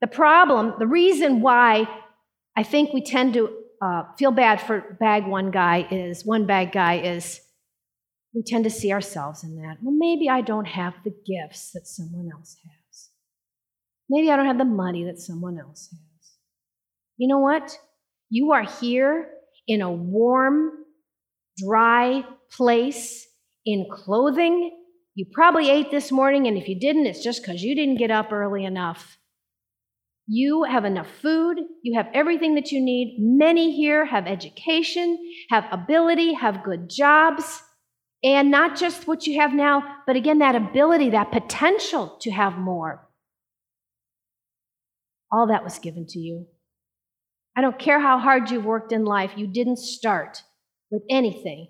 the 0.00 0.06
problem, 0.06 0.74
the 0.78 0.86
reason 0.86 1.40
why 1.40 1.88
I 2.56 2.62
think 2.62 2.92
we 2.92 3.02
tend 3.02 3.34
to 3.34 3.59
uh, 3.80 4.02
feel 4.18 4.30
bad 4.30 4.60
for 4.60 4.96
bag 5.00 5.26
one 5.26 5.50
guy 5.50 5.86
is 5.90 6.24
one 6.24 6.46
bag 6.46 6.72
guy 6.72 6.98
is 6.98 7.40
we 8.34 8.42
tend 8.46 8.64
to 8.64 8.70
see 8.70 8.92
ourselves 8.92 9.42
in 9.42 9.56
that. 9.56 9.78
Well, 9.82 9.94
maybe 9.96 10.28
I 10.28 10.40
don't 10.40 10.66
have 10.66 10.94
the 11.04 11.10
gifts 11.10 11.72
that 11.72 11.86
someone 11.86 12.28
else 12.32 12.56
has. 12.64 13.08
Maybe 14.08 14.30
I 14.30 14.36
don't 14.36 14.46
have 14.46 14.58
the 14.58 14.64
money 14.64 15.04
that 15.04 15.18
someone 15.18 15.58
else 15.58 15.88
has. 15.90 16.30
You 17.16 17.28
know 17.28 17.38
what? 17.38 17.76
You 18.28 18.52
are 18.52 18.62
here 18.62 19.28
in 19.66 19.82
a 19.82 19.90
warm, 19.90 20.70
dry 21.58 22.24
place 22.52 23.26
in 23.66 23.86
clothing. 23.90 24.76
You 25.14 25.26
probably 25.32 25.68
ate 25.70 25.90
this 25.90 26.12
morning, 26.12 26.46
and 26.46 26.56
if 26.56 26.68
you 26.68 26.78
didn't, 26.78 27.06
it's 27.06 27.22
just 27.22 27.42
because 27.42 27.62
you 27.62 27.74
didn't 27.74 27.98
get 27.98 28.10
up 28.10 28.32
early 28.32 28.64
enough. 28.64 29.18
You 30.32 30.62
have 30.62 30.84
enough 30.84 31.08
food, 31.20 31.58
you 31.82 31.96
have 31.96 32.06
everything 32.14 32.54
that 32.54 32.70
you 32.70 32.80
need. 32.80 33.16
Many 33.18 33.74
here 33.74 34.06
have 34.06 34.28
education, 34.28 35.18
have 35.50 35.64
ability, 35.72 36.34
have 36.34 36.62
good 36.62 36.88
jobs, 36.88 37.60
and 38.22 38.48
not 38.48 38.76
just 38.76 39.08
what 39.08 39.26
you 39.26 39.40
have 39.40 39.52
now, 39.52 39.82
but 40.06 40.14
again, 40.14 40.38
that 40.38 40.54
ability, 40.54 41.10
that 41.10 41.32
potential 41.32 42.16
to 42.20 42.30
have 42.30 42.56
more. 42.56 43.08
All 45.32 45.48
that 45.48 45.64
was 45.64 45.80
given 45.80 46.06
to 46.10 46.20
you. 46.20 46.46
I 47.56 47.60
don't 47.60 47.80
care 47.80 47.98
how 47.98 48.20
hard 48.20 48.52
you've 48.52 48.64
worked 48.64 48.92
in 48.92 49.04
life, 49.04 49.32
you 49.34 49.48
didn't 49.48 49.78
start 49.78 50.44
with 50.92 51.02
anything 51.10 51.66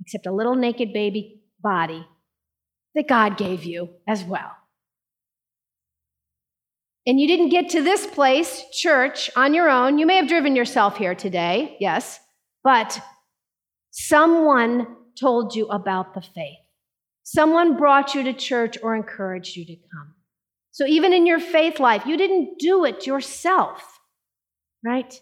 except 0.00 0.26
a 0.26 0.32
little 0.32 0.56
naked 0.56 0.92
baby 0.92 1.42
body 1.60 2.04
that 2.96 3.06
God 3.06 3.36
gave 3.36 3.62
you 3.62 3.90
as 4.08 4.24
well. 4.24 4.50
And 7.06 7.20
you 7.20 7.28
didn't 7.28 7.50
get 7.50 7.68
to 7.70 7.82
this 7.82 8.04
place, 8.04 8.64
church, 8.72 9.30
on 9.36 9.54
your 9.54 9.70
own. 9.70 9.98
You 9.98 10.06
may 10.06 10.16
have 10.16 10.28
driven 10.28 10.56
yourself 10.56 10.96
here 10.96 11.14
today, 11.14 11.76
yes, 11.78 12.18
but 12.64 13.00
someone 13.92 14.88
told 15.18 15.54
you 15.54 15.66
about 15.68 16.14
the 16.14 16.20
faith. 16.20 16.58
Someone 17.22 17.76
brought 17.76 18.14
you 18.14 18.24
to 18.24 18.32
church 18.32 18.76
or 18.82 18.96
encouraged 18.96 19.56
you 19.56 19.64
to 19.66 19.76
come. 19.76 20.14
So 20.72 20.84
even 20.84 21.12
in 21.12 21.26
your 21.26 21.40
faith 21.40 21.80
life, 21.80 22.06
you 22.06 22.16
didn't 22.16 22.58
do 22.58 22.84
it 22.84 23.06
yourself, 23.06 24.00
right? 24.84 25.18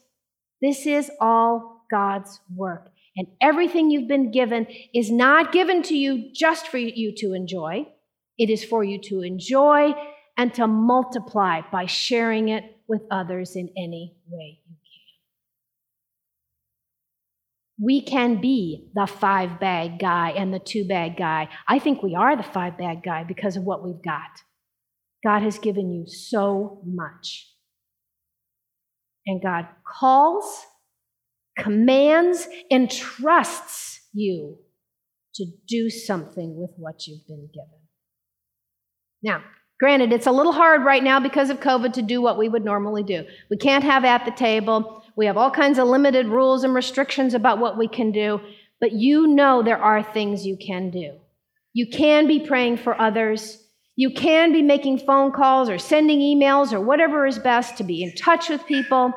This 0.61 0.87
is 0.87 1.11
all 1.21 1.87
God's 1.91 2.41
work. 2.55 2.91
And 3.17 3.29
everything 3.41 3.91
you've 3.91 4.09
been 4.09 4.33
given 4.33 4.67
is 4.93 5.11
not 5.11 5.53
given 5.53 5.83
to 5.85 5.97
you 5.97 6.33
just 6.35 6.67
for 6.69 6.79
you 6.79 7.15
to 7.19 7.35
enjoy. 7.35 7.87
It 8.37 8.51
is 8.51 8.65
for 8.65 8.83
you 8.83 8.99
to 9.03 9.21
enjoy 9.21 9.95
and 10.37 10.53
to 10.55 10.67
multiply 10.67 11.61
by 11.73 11.87
sharing 11.87 12.49
it 12.49 12.77
with 12.89 13.03
others 13.11 13.57
in 13.57 13.71
any 13.77 14.17
way 14.29 14.61
you 14.67 14.75
can. 14.75 15.05
We 17.87 18.01
can 18.03 18.41
be 18.41 18.91
the 18.95 19.07
five 19.07 19.59
bag 19.59 19.99
guy 19.99 20.31
and 20.31 20.53
the 20.53 20.59
two 20.59 20.87
bag 20.87 21.17
guy. 21.17 21.49
I 21.69 21.79
think 21.79 22.03
we 22.03 22.15
are 22.15 22.37
the 22.37 22.43
five 22.43 22.79
bag 22.79 23.03
guy 23.03 23.25
because 23.25 23.57
of 23.57 23.65
what 23.65 23.85
we've 23.85 24.03
got. 24.03 24.43
God 25.25 25.43
has 25.43 25.59
given 25.59 25.91
you 25.91 26.07
so 26.07 26.83
much. 26.85 27.51
And 29.27 29.43
God 29.43 29.67
calls, 29.87 30.67
commands, 31.59 32.47
and 32.71 32.91
trusts 32.91 34.03
you 34.13 34.59
to 35.35 35.47
do 35.67 35.91
something 35.91 36.57
with 36.57 36.71
what 36.77 37.07
you've 37.07 37.27
been 37.27 37.49
given. 37.53 37.81
Now, 39.23 39.43
Granted, 39.81 40.13
it's 40.13 40.27
a 40.27 40.33
little 40.33 40.53
hard 40.53 40.85
right 40.85 41.03
now 41.03 41.19
because 41.19 41.51
of 41.51 41.61
COVID 41.61 41.93
to 41.95 42.03
do 42.03 42.23
what 42.23 42.39
we 42.39 42.49
would 42.49 42.65
normally 42.65 43.03
do. 43.03 43.25
We 43.51 43.57
can't 43.57 43.85
have 43.85 44.05
at 44.05 44.25
the 44.25 44.31
table. 44.31 45.03
We 45.17 45.27
have 45.27 45.37
all 45.37 45.51
kinds 45.51 45.79
of 45.79 45.89
limited 45.89 46.27
rules 46.27 46.65
and 46.65 46.75
restrictions 46.75 47.35
about 47.35 47.59
what 47.59 47.77
we 47.77 47.89
can 47.89 48.13
do, 48.13 48.41
but 48.81 48.93
you 48.93 49.27
know 49.27 49.63
there 49.63 49.83
are 49.83 50.03
things 50.03 50.47
you 50.47 50.57
can 50.57 50.91
do. 50.91 51.19
You 51.73 51.89
can 51.89 52.27
be 52.29 52.41
praying 52.41 52.79
for 52.79 53.01
others. 53.01 53.61
You 53.97 54.11
can 54.11 54.53
be 54.53 54.63
making 54.63 54.99
phone 54.99 55.33
calls 55.33 55.69
or 55.69 55.79
sending 55.79 56.21
emails 56.21 56.73
or 56.73 56.81
whatever 56.81 57.27
is 57.27 57.39
best 57.39 57.77
to 57.79 57.85
be 57.85 58.03
in 58.03 58.15
touch 58.15 58.49
with 58.49 58.67
people, 58.67 59.13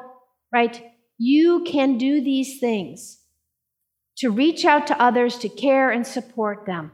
right? 0.51 0.83
You 1.19 1.63
can 1.65 1.97
do 1.97 2.21
these 2.21 2.59
things 2.59 3.19
to 4.17 4.29
reach 4.29 4.65
out 4.65 4.87
to 4.87 5.01
others, 5.01 5.37
to 5.39 5.49
care 5.49 5.91
and 5.91 6.05
support 6.05 6.65
them. 6.65 6.91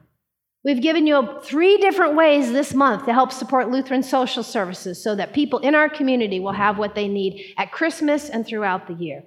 We've 0.63 0.81
given 0.81 1.05
you 1.05 1.39
three 1.43 1.77
different 1.77 2.15
ways 2.15 2.51
this 2.51 2.73
month 2.73 3.05
to 3.05 3.13
help 3.13 3.33
support 3.33 3.69
Lutheran 3.69 4.01
social 4.01 4.43
services 4.43 5.03
so 5.03 5.13
that 5.15 5.33
people 5.33 5.59
in 5.59 5.75
our 5.75 5.89
community 5.89 6.39
will 6.39 6.53
have 6.53 6.77
what 6.77 6.95
they 6.95 7.09
need 7.09 7.53
at 7.57 7.71
Christmas 7.71 8.29
and 8.29 8.45
throughout 8.45 8.87
the 8.87 8.93
year. 8.93 9.23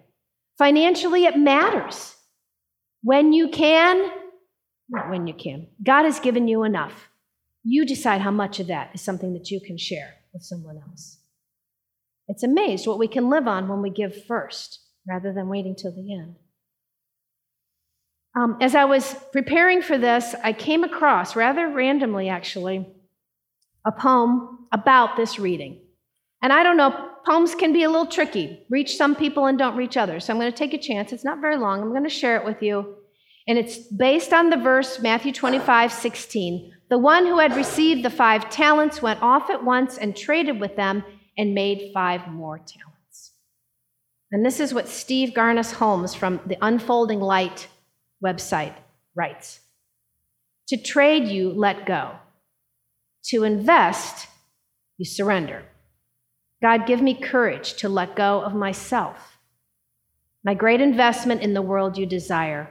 Financially, 0.57 1.27
it 1.27 1.37
matters. 1.37 2.17
When 3.03 3.35
you 3.35 3.51
can, 3.51 4.11
not 4.89 5.11
when 5.11 5.27
you 5.27 5.35
can, 5.35 5.67
God 5.83 6.05
has 6.05 6.21
given 6.21 6.49
you 6.49 6.65
enough. 6.65 7.11
You 7.63 7.85
decide 7.85 8.23
how 8.23 8.31
much 8.31 8.59
of 8.59 8.69
that 8.69 8.93
is 8.95 9.03
something 9.03 9.35
that 9.35 9.51
you 9.51 9.61
can 9.61 9.77
share 9.77 10.15
with 10.33 10.43
someone 10.43 10.79
else. 10.89 11.19
It's 12.29 12.43
amazed 12.43 12.87
what 12.87 12.99
we 12.99 13.09
can 13.09 13.29
live 13.29 13.47
on 13.47 13.69
when 13.69 13.83
we 13.83 13.91
give 13.91 14.25
first 14.25 14.81
rather 15.07 15.33
than 15.33 15.49
waiting 15.49 15.77
till 15.77 15.93
the 15.93 16.15
end. 16.15 16.37
Um, 18.37 18.59
as 18.61 18.75
I 18.75 18.85
was 18.85 19.17
preparing 19.33 19.81
for 19.81 19.97
this, 19.97 20.35
I 20.45 20.53
came 20.53 20.85
across, 20.85 21.35
rather 21.35 21.69
randomly 21.69 22.29
actually, 22.29 22.87
a 23.87 23.93
poem 23.93 24.67
about 24.73 25.17
this 25.17 25.39
reading. 25.39 25.81
And 26.43 26.53
I 26.53 26.63
don't 26.63 26.77
know, 26.77 27.09
poems 27.25 27.55
can 27.55 27.73
be 27.73 27.83
a 27.83 27.89
little 27.89 28.07
tricky, 28.07 28.67
reach 28.69 28.97
some 28.97 29.17
people 29.17 29.47
and 29.47 29.59
don't 29.59 29.75
reach 29.75 29.97
others. 29.97 30.27
So 30.27 30.35
I'm 30.35 30.39
going 30.39 30.53
to 30.53 30.57
take 30.57 30.75
a 30.75 30.79
chance. 30.79 31.13
It's 31.13 31.25
not 31.25 31.41
very 31.41 31.57
long. 31.57 31.81
I'm 31.81 31.91
going 31.91 32.05
to 32.05 32.11
share 32.11 32.37
it 32.37 32.45
with 32.45 32.63
you. 32.63 32.97
And 33.49 33.57
it's 33.59 33.79
based 33.79 34.35
on 34.35 34.51
the 34.51 34.57
verse, 34.57 35.01
Matthew 35.01 35.33
25, 35.33 35.91
16. 35.91 36.73
The 36.91 36.99
one 36.99 37.25
who 37.27 37.39
had 37.39 37.57
received 37.57 38.05
the 38.05 38.11
five 38.11 38.51
talents 38.51 39.01
went 39.01 39.23
off 39.23 39.49
at 39.49 39.65
once 39.65 39.97
and 39.97 40.15
traded 40.15 40.61
with 40.61 40.77
them 40.77 41.05
and 41.39 41.55
made 41.55 41.91
five 41.95 42.29
more 42.29 42.59
talents. 42.59 43.33
And 44.31 44.45
this 44.45 44.61
is 44.61 44.75
what 44.75 44.89
Steve 44.89 45.31
Garnaas 45.31 45.73
Holmes 45.73 46.15
from 46.15 46.41
the 46.47 46.59
Unfolding 46.61 47.21
Light 47.21 47.69
website 48.25 48.75
writes 49.15 49.61
To 50.69 50.77
trade, 50.77 51.29
you 51.29 51.51
let 51.51 51.87
go. 51.87 52.13
To 53.31 53.45
invest, 53.45 54.29
you 54.99 55.05
surrender. 55.05 55.63
God, 56.63 56.87
give 56.87 57.03
me 57.03 57.15
courage 57.15 57.75
to 57.75 57.89
let 57.89 58.17
go 58.17 58.41
of 58.41 58.55
myself, 58.55 59.39
my 60.45 60.55
great 60.55 60.81
investment 60.81 61.43
in 61.43 61.55
the 61.55 61.63
world 61.63 61.99
you 61.99 62.07
desire, 62.07 62.71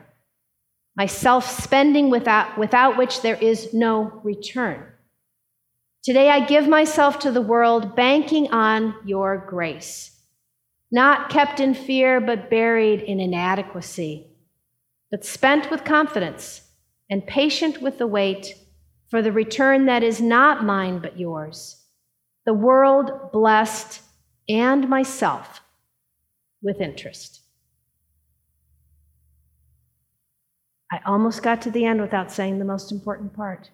my 0.95 1.05
self 1.05 1.61
spending 1.61 2.09
without, 2.09 2.57
without 2.57 2.97
which 2.97 3.21
there 3.21 3.35
is 3.35 3.73
no 3.73 4.21
return. 4.23 4.83
Today 6.03 6.29
I 6.29 6.45
give 6.45 6.67
myself 6.67 7.19
to 7.19 7.31
the 7.31 7.41
world, 7.41 7.95
banking 7.95 8.51
on 8.51 8.95
your 9.05 9.45
grace, 9.49 10.11
not 10.91 11.29
kept 11.29 11.59
in 11.59 11.73
fear, 11.73 12.21
but 12.21 12.49
buried 12.49 13.01
in 13.01 13.19
inadequacy 13.19 14.34
but 15.11 15.25
spent 15.25 15.69
with 15.69 15.83
confidence 15.83 16.61
and 17.09 17.25
patient 17.27 17.81
with 17.81 17.97
the 17.97 18.07
wait 18.07 18.55
for 19.09 19.21
the 19.21 19.31
return 19.31 19.85
that 19.85 20.03
is 20.03 20.19
not 20.19 20.63
mine 20.63 20.99
but 20.99 21.19
yours, 21.19 21.83
the 22.45 22.53
world 22.53 23.31
blessed 23.31 24.01
and 24.49 24.89
myself 24.89 25.61
with 26.61 26.81
interest. 26.81 27.41
I 30.91 30.99
almost 31.05 31.43
got 31.43 31.61
to 31.63 31.71
the 31.71 31.85
end 31.85 32.01
without 32.01 32.31
saying 32.31 32.59
the 32.59 32.65
most 32.65 32.91
important 32.91 33.33
part. 33.33 33.69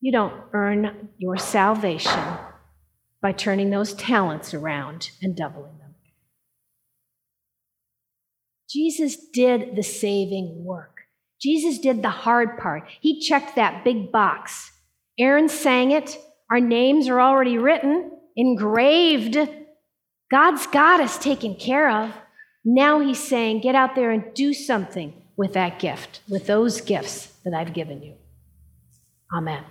You 0.00 0.12
don't 0.12 0.34
earn 0.52 1.08
your 1.18 1.36
salvation 1.36 2.22
by 3.20 3.32
turning 3.32 3.70
those 3.70 3.94
talents 3.94 4.54
around 4.54 5.10
and 5.22 5.36
doubling 5.36 5.78
them. 5.78 5.87
Jesus 8.68 9.16
did 9.32 9.76
the 9.76 9.82
saving 9.82 10.64
work. 10.64 11.00
Jesus 11.40 11.78
did 11.78 12.02
the 12.02 12.10
hard 12.10 12.58
part. 12.58 12.88
He 13.00 13.20
checked 13.20 13.56
that 13.56 13.84
big 13.84 14.10
box. 14.10 14.72
Aaron 15.18 15.48
sang 15.48 15.90
it. 15.90 16.18
Our 16.50 16.60
names 16.60 17.08
are 17.08 17.20
already 17.20 17.58
written, 17.58 18.10
engraved. 18.36 19.36
God's 20.30 20.66
got 20.66 21.00
us 21.00 21.18
taken 21.18 21.54
care 21.54 21.90
of. 21.90 22.12
Now 22.64 23.00
he's 23.00 23.22
saying, 23.22 23.60
get 23.60 23.74
out 23.74 23.94
there 23.94 24.10
and 24.10 24.34
do 24.34 24.52
something 24.52 25.14
with 25.36 25.54
that 25.54 25.78
gift, 25.78 26.20
with 26.28 26.46
those 26.46 26.80
gifts 26.80 27.28
that 27.44 27.54
I've 27.54 27.72
given 27.72 28.02
you. 28.02 28.14
Amen. 29.34 29.64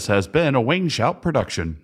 This 0.00 0.06
has 0.06 0.26
been 0.26 0.54
a 0.54 0.62
Wayneshout 0.62 1.20
production. 1.20 1.76